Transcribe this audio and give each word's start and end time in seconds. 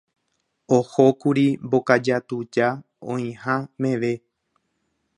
Ohókuri 0.77 1.45
Mbokaja 1.65 2.17
tuja 2.29 2.67
oĩha 3.11 3.55
meve. 3.81 4.13